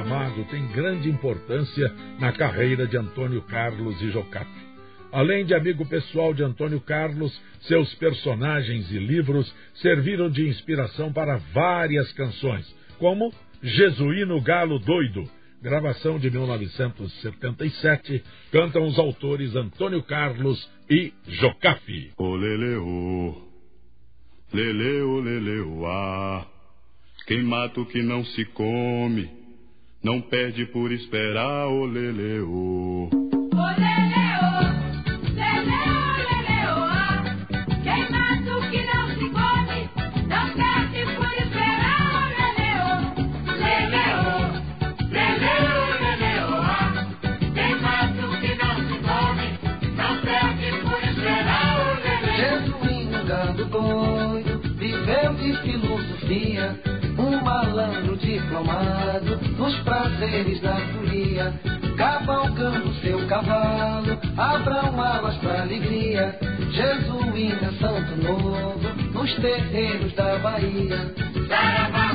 Amado 0.00 0.44
tem 0.46 0.66
grande 0.68 1.10
importância 1.10 1.94
na 2.18 2.32
carreira 2.32 2.86
de 2.86 2.96
Antônio 2.96 3.42
Carlos 3.42 4.00
e 4.00 4.10
Jocafe. 4.10 4.70
Além 5.12 5.44
de 5.44 5.52
amigo 5.54 5.84
pessoal 5.84 6.32
de 6.32 6.42
Antônio 6.42 6.80
Carlos, 6.80 7.38
seus 7.60 7.94
personagens 7.96 8.90
e 8.90 8.98
livros 8.98 9.54
serviram 9.74 10.30
de 10.30 10.48
inspiração 10.48 11.12
para 11.12 11.36
várias 11.52 12.10
canções, 12.14 12.66
como 12.98 13.30
Jesuíno 13.62 14.40
Galo 14.40 14.78
Doido, 14.78 15.28
gravação 15.60 16.18
de 16.18 16.30
1977, 16.30 18.24
cantam 18.50 18.86
os 18.86 18.98
autores 18.98 19.54
Antônio 19.54 20.02
Carlos 20.02 20.66
e 20.88 21.12
Jocafe. 21.28 22.12
Ô 22.16 22.36
leleu, 22.36 23.36
leleu, 24.50 25.20
leleu, 25.20 25.86
ah. 25.86 26.46
Quem 27.26 27.42
mata 27.42 27.82
o 27.82 27.86
que 27.86 28.02
não 28.02 28.24
se 28.24 28.46
come, 28.46 29.39
não 30.02 30.20
perde 30.20 30.66
por 30.66 30.90
esperar, 30.92 31.68
ô 31.68 31.84
leleu. 31.84 33.10
Jesuíno 33.50 34.09
diplomado, 58.40 59.38
nos 59.58 59.76
prazeres 59.80 60.60
da 60.60 60.76
folia, 60.76 61.52
cavalgando 61.96 62.94
seu 63.00 63.26
cavalo, 63.26 64.18
abram 64.36 65.00
alas 65.00 65.36
pra 65.36 65.62
alegria. 65.62 66.38
Jesuíno 66.70 67.58
é 67.62 67.72
santo 67.78 68.16
novo, 68.22 68.80
nos 69.12 69.34
terreiros 69.36 70.12
da 70.14 70.38
Bahia. 70.38 71.14
Saravá, 71.48 72.14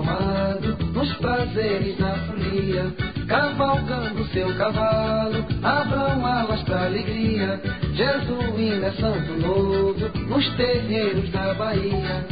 diplomado, 0.00 0.76
nos 0.92 1.12
prazeres 1.16 1.96
da 1.98 2.14
folia, 2.26 2.94
cavalgando 3.26 4.26
seu 4.28 4.54
cavalo, 4.56 5.44
abram 5.62 6.26
alas 6.26 6.62
pra 6.62 6.86
alegria. 6.86 7.60
Jesuíno 7.92 8.86
é 8.86 8.92
santo 8.92 9.32
novo, 9.38 10.18
nos 10.28 10.48
terreiros 10.56 11.30
da 11.30 11.54
Bahia. 11.54 12.26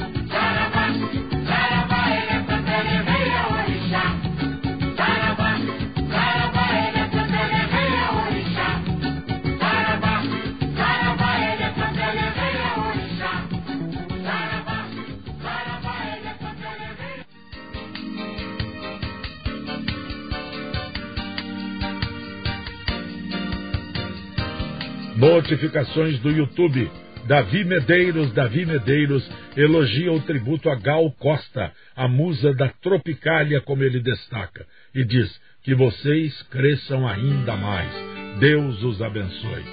Notificações 25.19 26.21
do 26.21 26.31
YouTube. 26.31 26.89
Davi 27.27 27.65
Medeiros, 27.65 28.33
Davi 28.35 28.65
Medeiros 28.65 29.29
elogia 29.57 30.13
o 30.13 30.21
tributo 30.21 30.71
a 30.71 30.77
Gal 30.77 31.11
Costa, 31.19 31.73
a 31.97 32.07
musa 32.07 32.55
da 32.55 32.69
Tropicália, 32.69 33.61
como 33.61 33.83
ele 33.83 33.99
destaca, 34.01 34.65
e 34.95 35.03
diz 35.05 35.29
que 35.65 35.75
vocês 35.75 36.41
cresçam 36.43 37.07
ainda 37.07 37.57
mais. 37.57 37.91
Deus 38.39 38.81
os 38.85 39.03
abençoe. 39.03 39.65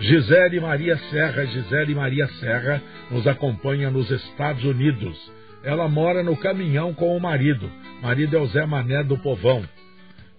Gisele 0.00 0.58
Maria 0.58 0.96
Serra, 1.10 1.44
Gisele 1.44 1.94
Maria 1.94 2.26
Serra 2.40 2.82
nos 3.10 3.26
acompanha 3.26 3.90
nos 3.90 4.10
Estados 4.10 4.64
Unidos. 4.64 5.18
Ela 5.62 5.86
mora 5.86 6.22
no 6.22 6.34
caminhão 6.34 6.94
com 6.94 7.14
o 7.14 7.20
marido. 7.20 7.70
Marido 8.00 8.38
é 8.38 8.40
o 8.40 8.46
Zé 8.46 8.64
Mané 8.64 9.04
do 9.04 9.18
Povão. 9.18 9.68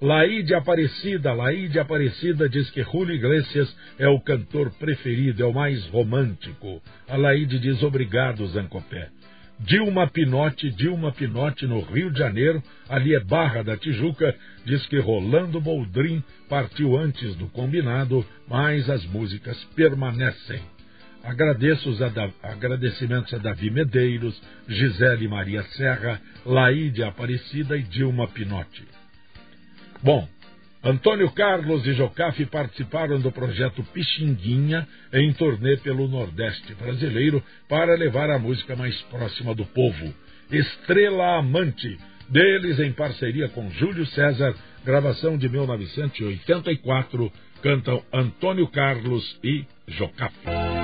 Laíde 0.01 0.53
Aparecida, 0.53 1.33
Laíde 1.33 1.79
Aparecida 1.79 2.49
diz 2.49 2.69
que 2.69 2.83
Julio 2.83 3.15
Iglesias 3.15 3.73
é 3.97 4.07
o 4.09 4.19
cantor 4.19 4.69
preferido, 4.71 5.41
é 5.41 5.45
o 5.45 5.53
mais 5.53 5.85
romântico. 5.87 6.81
A 7.07 7.15
Laíde 7.15 7.57
diz 7.59 7.81
obrigado, 7.81 8.45
Zancopé. 8.47 9.09
Dilma 9.57 10.05
Pinotti, 10.07 10.69
Dilma 10.69 11.13
Pinotti 11.13 11.65
no 11.65 11.79
Rio 11.79 12.11
de 12.11 12.19
Janeiro, 12.19 12.61
ali 12.89 13.15
é 13.15 13.21
Barra 13.21 13.63
da 13.63 13.77
Tijuca, 13.77 14.35
diz 14.65 14.85
que 14.87 14.99
Rolando 14.99 15.61
Boldrin 15.61 16.21
partiu 16.49 16.97
antes 16.97 17.33
do 17.35 17.47
combinado, 17.47 18.25
mas 18.49 18.89
as 18.89 19.05
músicas 19.05 19.57
permanecem. 19.75 20.59
Agradeço 21.23 21.89
os 21.89 22.01
agradecimentos 22.43 23.33
a 23.33 23.37
Davi 23.37 23.71
Medeiros, 23.71 24.39
Gisele 24.67 25.29
Maria 25.29 25.63
Serra, 25.63 26.21
Laíde 26.45 27.01
Aparecida 27.01 27.77
e 27.77 27.81
Dilma 27.81 28.27
Pinotti. 28.27 28.94
Bom, 30.05 30.27
Antônio 30.83 31.31
Carlos 31.31 31.87
e 31.87 31.93
Jocafe 31.93 32.45
participaram 32.45 33.19
do 33.19 33.31
projeto 33.31 33.83
Pixinguinha 33.85 34.87
em 35.11 35.33
turnê 35.33 35.77
pelo 35.77 36.07
Nordeste 36.07 36.75
brasileiro 36.75 37.43
para 37.67 37.95
levar 37.95 38.29
a 38.29 38.37
música 38.37 38.75
mais 38.75 38.95
próxima 39.09 39.55
do 39.55 39.65
povo. 39.65 40.13
Estrela 40.51 41.39
Amante, 41.39 41.97
deles 42.29 42.79
em 42.79 42.91
parceria 42.91 43.49
com 43.49 43.67
Júlio 43.71 44.05
César, 44.05 44.53
gravação 44.85 45.39
de 45.39 45.49
1984, 45.49 47.33
cantam 47.63 48.03
Antônio 48.13 48.67
Carlos 48.67 49.39
e 49.43 49.65
Jocafe. 49.87 50.74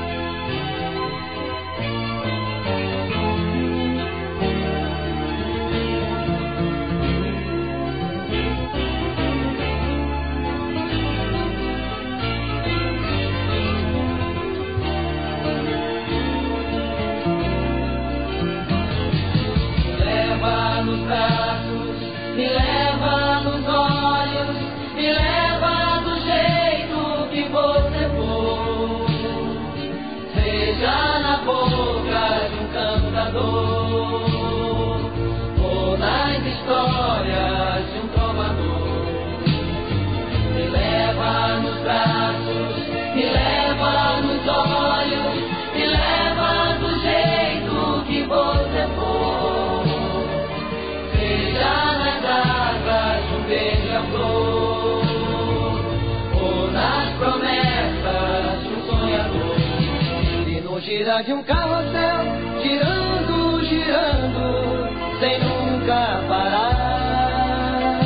De 61.23 61.33
um 61.33 61.43
carrossel, 61.43 62.25
girando, 62.63 63.63
girando, 63.63 65.19
sem 65.19 65.39
nunca 65.39 66.19
parar. 66.27 67.99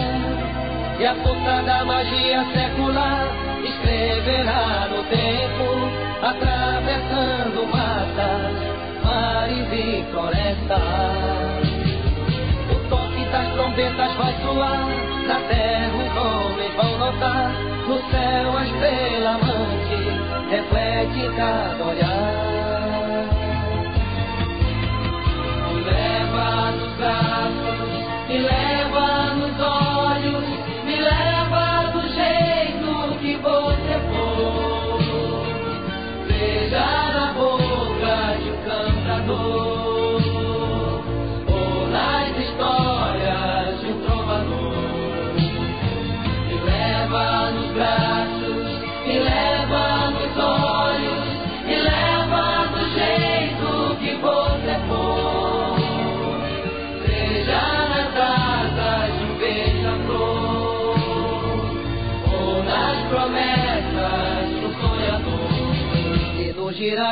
E 0.99 1.05
a 1.05 1.15
força 1.15 1.61
da 1.65 1.85
magia 1.85 2.43
secular 2.53 3.27
escreverá 3.63 4.87
no 4.89 5.03
tempo, 5.03 5.65
atravessando 6.21 7.67
matas, 7.71 8.53
mares 9.03 9.71
e 9.71 10.03
florestas. 10.11 11.75
trombetas 13.53 14.13
vai 14.15 14.33
soar, 14.41 14.87
na 15.27 15.39
terra 15.47 15.91
os 15.95 16.17
homens 16.17 16.73
vão 16.75 16.97
notar, 16.97 17.51
no 17.87 17.97
céu 18.09 18.57
a 18.57 18.65
estrela 18.65 19.29
amante 19.35 20.25
reflete 20.49 21.35
cada 21.35 21.83
olhar. 21.83 22.14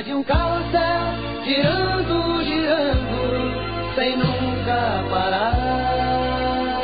De 0.03 0.13
um 0.13 0.23
carrossel, 0.23 1.15
girando, 1.45 2.43
girando, 2.43 3.95
sem 3.95 4.17
nunca 4.17 5.03
parar. 5.09 6.79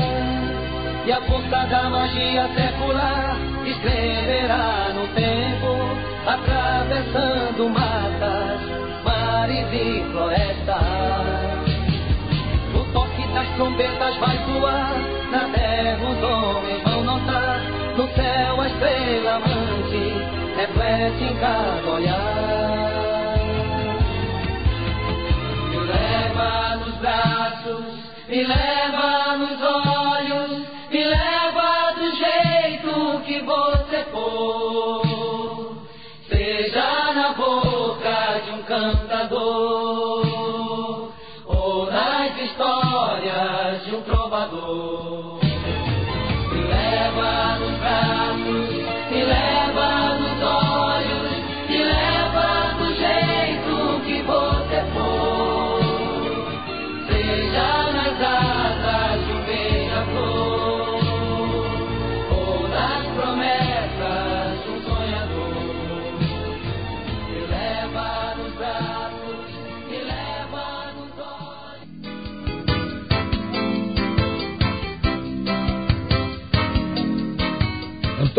E 1.06 1.12
a 1.12 1.22
força 1.22 1.66
da 1.68 1.90
magia 1.90 2.48
secular 2.56 3.36
escreverá 3.66 4.94
no 4.94 5.08
tempo, 5.16 5.76
atravessando 6.26 7.70
matas, 7.70 8.62
mares 9.04 9.68
e 9.74 10.04
florestas. 10.12 10.78
O 12.74 12.84
toque 12.94 13.28
das 13.34 13.48
trombetas 13.56 14.16
vai 14.18 14.38
soar, 14.46 14.94
na 15.32 15.50
terra 15.50 16.10
os 16.10 16.24
homens 16.24 16.84
vão 16.84 17.04
notar, 17.04 17.60
no 17.98 18.08
céu 18.14 18.62
a 18.62 18.68
estrela 18.68 19.36
amante 19.36 20.40
reflete 20.60 21.24
em 21.24 21.36
cada 21.38 21.90
olhar. 21.90 22.59
Me 28.30 28.44
leva 28.44 28.99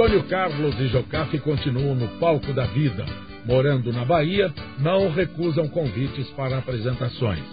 Antônio 0.00 0.24
Carlos 0.28 0.80
e 0.80 0.86
Jocafe 0.86 1.38
continuam 1.40 1.94
no 1.94 2.08
palco 2.18 2.54
da 2.54 2.64
vida. 2.64 3.04
Morando 3.44 3.92
na 3.92 4.02
Bahia, 4.02 4.50
não 4.78 5.12
recusam 5.12 5.68
convites 5.68 6.26
para 6.30 6.56
apresentações. 6.56 7.44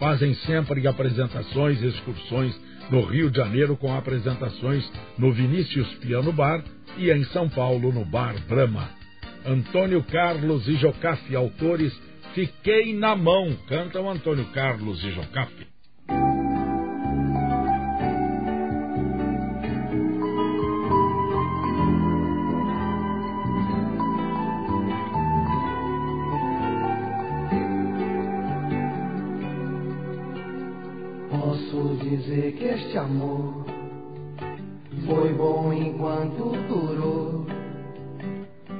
Fazem 0.00 0.34
sempre 0.34 0.84
apresentações 0.88 1.80
e 1.80 1.86
excursões 1.86 2.60
no 2.90 3.02
Rio 3.02 3.30
de 3.30 3.36
Janeiro 3.36 3.76
com 3.76 3.96
apresentações 3.96 4.84
no 5.16 5.32
Vinícius 5.32 5.86
Piano 6.00 6.32
Bar 6.32 6.64
e 6.98 7.08
em 7.08 7.22
São 7.26 7.48
Paulo 7.48 7.92
no 7.92 8.04
Bar 8.04 8.34
Brahma. 8.48 8.90
Antônio 9.46 10.02
Carlos 10.02 10.66
e 10.66 10.74
Jocafe, 10.74 11.36
autores 11.36 11.96
Fiquei 12.34 12.98
na 12.98 13.14
Mão, 13.14 13.56
cantam 13.68 14.10
Antônio 14.10 14.46
Carlos 14.46 15.04
e 15.04 15.12
Jocafe. 15.12 15.71
Este 32.92 32.98
amor 32.98 33.64
foi 35.06 35.32
bom 35.32 35.72
enquanto 35.72 36.52
durou. 36.68 37.46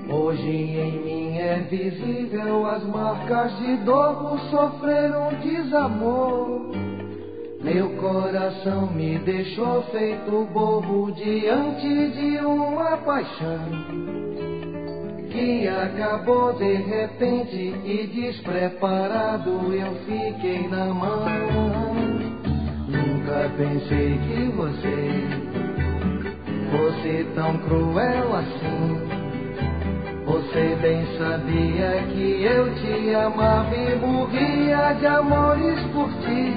Hoje 0.06 0.50
em 0.50 1.02
mim 1.02 1.38
é 1.38 1.60
visível 1.70 2.66
as 2.66 2.84
marcas 2.84 3.56
de 3.56 3.76
dor 3.78 4.16
por 4.16 4.38
sofrer 4.50 5.16
um 5.16 5.34
desamor. 5.40 6.60
Meu 7.62 7.88
coração 7.96 8.88
me 8.92 9.18
deixou 9.20 9.82
feito 9.84 10.46
bobo 10.52 11.10
diante 11.12 12.10
de 12.10 12.44
uma 12.44 12.98
paixão 12.98 13.60
que 15.30 15.66
acabou 15.66 16.52
de 16.52 16.74
repente 16.74 17.74
e 17.82 18.06
despreparado 18.08 19.72
eu 19.72 19.94
fiquei 20.04 20.68
na 20.68 20.84
mão. 20.84 22.11
Nunca 23.33 23.49
pensei 23.57 24.18
que 24.18 24.53
você 24.55 25.24
fosse 26.70 27.26
tão 27.35 27.57
cruel 27.59 28.37
assim. 28.37 29.01
Você 30.26 30.76
bem 30.83 31.07
sabia 31.16 32.05
que 32.12 32.45
eu 32.45 32.74
te 32.74 33.14
amava 33.14 33.74
e 33.74 33.97
morria 33.97 34.93
de 35.01 35.07
amores 35.07 35.80
por 35.95 36.11
ti. 36.20 36.53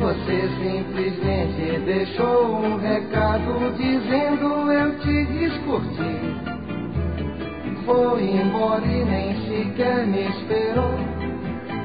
Você 0.00 0.48
simplesmente 0.62 1.78
deixou 1.84 2.56
um 2.56 2.78
recado 2.78 3.76
dizendo 3.76 4.72
eu 4.72 4.98
te 4.98 5.24
descurti. 5.26 6.20
Foi 7.84 8.22
embora 8.22 8.86
e 8.86 9.04
nem 9.04 9.34
sequer 9.46 10.06
me 10.06 10.26
esperou 10.26 10.94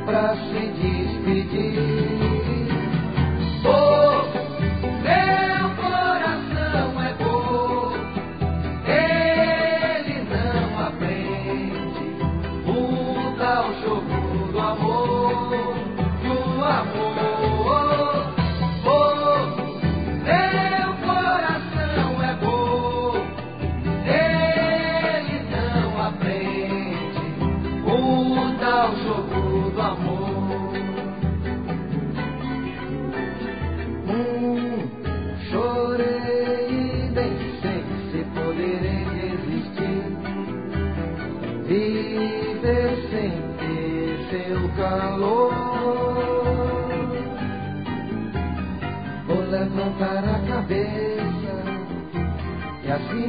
pra 0.06 0.34
se 0.34 0.66
despedir. 0.82 2.39
Oh, 3.66 4.09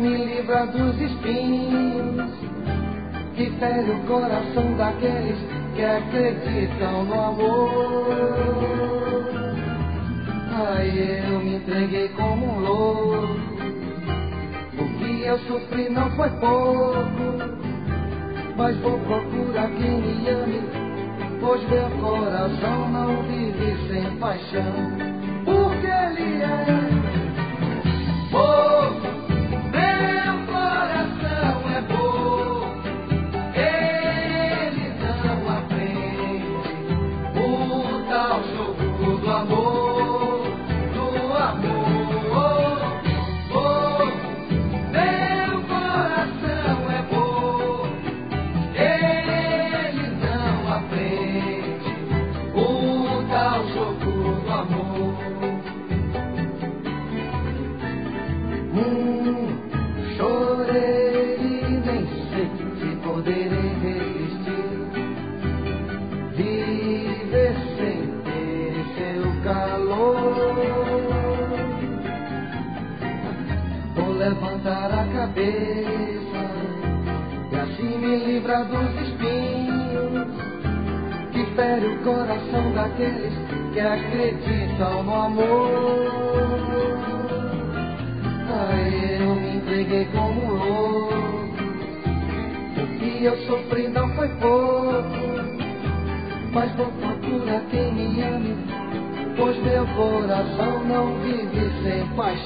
me 0.01 0.25
livrar 0.25 0.67
dos 0.69 0.99
espinhos 1.01 2.31
que 3.35 3.51
fere 3.59 3.91
o 3.91 4.01
coração 4.07 4.75
daqueles 4.77 5.39
que 5.75 5.85
acreditam 5.85 7.05
no 7.05 7.15
amor. 7.15 8.91
Ai, 10.53 11.23
eu 11.27 11.41
me 11.41 11.57
entreguei 11.57 12.09
como 12.11 12.47
um 12.47 12.61
louco. 12.61 13.29
O 14.79 14.99
que 14.99 15.23
eu 15.23 15.39
sofri 15.41 15.89
não 15.91 16.11
foi 16.13 16.31
pouco, 16.31 17.61
mas 18.57 18.77
vou 18.79 18.99
procurar 19.01 19.69
quem 19.69 20.01
me 20.01 20.29
ame, 20.29 20.61
pois 21.41 21.63
meu 21.69 21.91
coração 22.01 22.89
não 22.91 23.23
vive 23.25 23.77
sem 23.89 24.17
paixão. 24.19 24.73
Porque 25.45 25.87
ele 25.87 26.43
é 26.43 26.80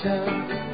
sem 0.04 0.73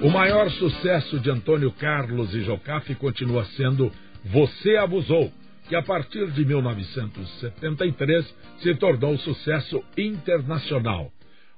O 0.00 0.08
maior 0.10 0.48
sucesso 0.52 1.18
de 1.18 1.28
Antônio 1.28 1.72
Carlos 1.72 2.32
e 2.32 2.42
Jocafe 2.42 2.94
continua 2.94 3.44
sendo 3.56 3.90
Você 4.26 4.76
Abusou, 4.76 5.32
que 5.68 5.74
a 5.74 5.82
partir 5.82 6.30
de 6.30 6.44
1973 6.44 8.34
se 8.58 8.76
tornou 8.76 9.18
sucesso 9.18 9.82
internacional. 9.96 11.10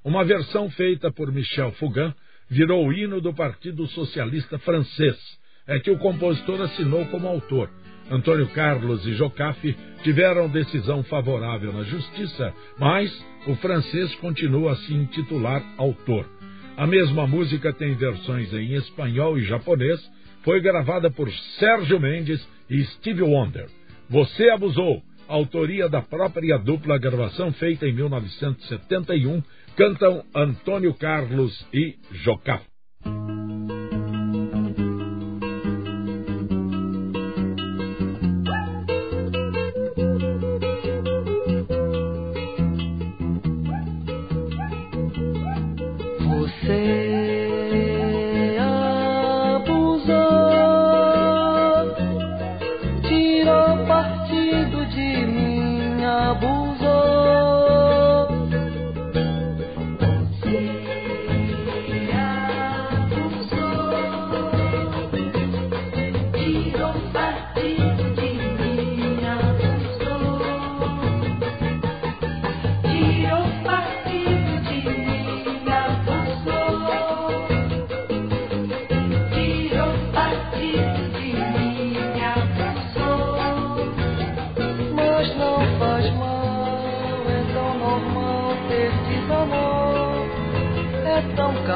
Uma 0.03 0.24
versão 0.24 0.70
feita 0.70 1.12
por 1.12 1.30
Michel 1.30 1.72
Fugain 1.72 2.14
virou 2.49 2.86
o 2.86 2.93
hino 2.95 3.20
do 3.20 3.34
Partido 3.34 3.86
Socialista 3.88 4.59
Francês. 4.59 5.18
É 5.66 5.78
que 5.78 5.91
o 5.91 5.99
compositor 5.99 6.62
assinou 6.62 7.05
como 7.07 7.28
autor. 7.28 7.68
Antônio 8.11 8.49
Carlos 8.49 9.07
e 9.07 9.12
Jocafe 9.16 9.76
tiveram 10.03 10.49
decisão 10.49 11.03
favorável 11.05 11.74
na 11.74 11.82
justiça, 11.82 12.55
mas 12.78 13.14
o 13.47 13.55
francês 13.57 14.14
continua 14.14 14.72
a 14.72 14.76
se 14.76 14.95
intitular 14.95 15.62
autor. 15.76 16.39
A 16.81 16.87
mesma 16.87 17.26
música 17.26 17.74
tem 17.74 17.95
versões 17.95 18.51
em 18.55 18.72
espanhol 18.72 19.37
e 19.37 19.45
japonês, 19.45 20.01
foi 20.43 20.62
gravada 20.62 21.11
por 21.11 21.31
Sérgio 21.59 22.01
Mendes 22.01 22.41
e 22.70 22.83
Steve 22.85 23.20
Wonder. 23.20 23.66
Você 24.09 24.49
abusou, 24.49 25.03
autoria 25.28 25.91
da 25.91 26.01
própria 26.01 26.57
dupla 26.57 26.97
gravação 26.97 27.53
feita 27.53 27.87
em 27.87 27.93
1971, 27.93 29.43
cantam 29.76 30.24
Antônio 30.35 30.95
Carlos 30.95 31.66
e 31.70 31.97
Jocá. 32.12 32.62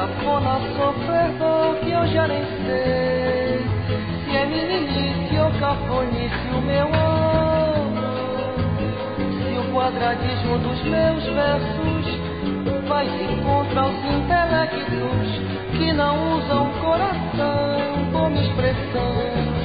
Cafona 0.05 0.59
sofrer 0.77 1.31
dor 1.39 1.75
que 1.77 1.91
eu 1.91 2.07
já 2.07 2.27
nem 2.27 2.43
sei 2.63 3.65
se 4.23 4.35
é 4.35 4.45
meninice 4.45 5.39
ou 5.39 5.51
cafonice 5.59 6.47
o 6.55 6.61
meu 6.61 6.87
amor. 6.87 7.85
Se 9.17 9.57
o 9.57 9.73
quadradismo 9.73 10.59
dos 10.59 10.83
meus 10.83 11.23
versos 11.23 12.87
vai 12.87 13.05
se 13.07 13.35
contra 13.43 13.87
os 13.87 14.05
intelectos 14.05 15.41
que 15.75 15.91
não 15.91 16.37
usam 16.37 16.69
coração 16.81 18.11
como 18.11 18.39
expressão. 18.39 19.64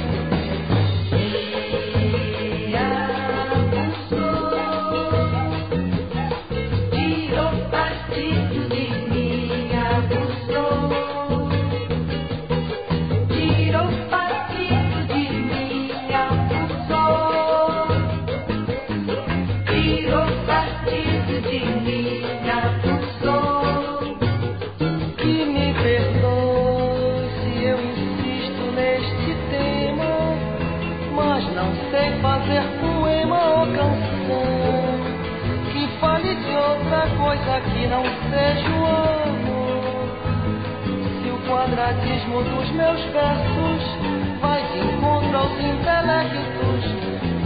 Quadratismo 41.71 42.43
dos 42.43 42.69
meus 42.71 43.01
versos 43.13 43.81
vai 44.41 44.61
de 44.73 44.79
encontro 44.79 45.37
aos 45.37 45.51
intelectos 45.53 46.85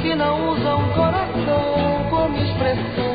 que 0.01 0.15
não 0.15 0.49
usam 0.49 0.81
coração 0.93 2.09
como 2.09 2.35
expressão. 2.37 3.14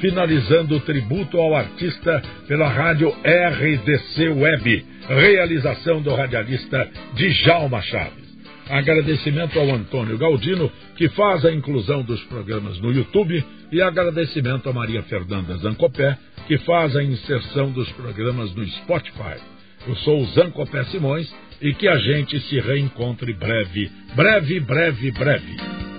Finalizando 0.00 0.76
o 0.76 0.80
tributo 0.80 1.38
ao 1.38 1.54
artista 1.54 2.22
pela 2.46 2.68
rádio 2.68 3.08
RDC 3.24 4.28
Web, 4.28 4.84
realização 5.08 6.00
do 6.00 6.14
radialista 6.14 6.88
Djalma 7.14 7.80
Chaves. 7.82 8.22
Agradecimento 8.68 9.58
ao 9.58 9.70
Antônio 9.74 10.16
Galdino, 10.16 10.70
que 10.96 11.08
faz 11.10 11.44
a 11.44 11.52
inclusão 11.52 12.02
dos 12.02 12.22
programas 12.24 12.78
no 12.80 12.92
YouTube, 12.92 13.44
e 13.70 13.82
agradecimento 13.82 14.68
a 14.68 14.72
Maria 14.72 15.02
Fernanda 15.02 15.56
Zancopé, 15.56 16.16
que 16.46 16.58
faz 16.58 16.94
a 16.96 17.02
inserção 17.02 17.70
dos 17.70 17.90
programas 17.92 18.54
no 18.54 18.64
Spotify. 18.66 19.40
Eu 19.86 19.96
sou 19.96 20.20
o 20.20 20.26
Zancopé 20.26 20.84
Simões 20.84 21.32
e 21.60 21.74
que 21.74 21.88
a 21.88 21.96
gente 21.96 22.38
se 22.40 22.60
reencontre 22.60 23.32
breve, 23.32 23.90
breve, 24.14 24.60
breve, 24.60 25.10
breve. 25.12 25.91